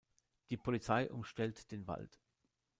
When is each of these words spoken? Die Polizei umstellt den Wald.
Die 0.49 0.57
Polizei 0.57 1.11
umstellt 1.11 1.69
den 1.71 1.85
Wald. 1.85 2.19